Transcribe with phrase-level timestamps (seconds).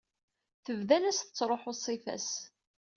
[0.65, 2.29] Tebda la as-tettṛuḥu ṣṣifa-s.